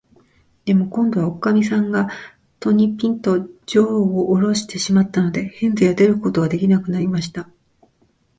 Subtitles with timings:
[0.65, 2.07] でも、こんどは、おかみさんが
[2.59, 7.51] 戸に、ぴんと、じょうをおろしてしまったので、ヘンゼルは出ることができなくなりました。